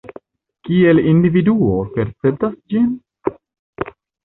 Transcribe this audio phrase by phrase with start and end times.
[0.67, 1.69] Kiel individuo
[1.99, 2.91] perceptas ĝin?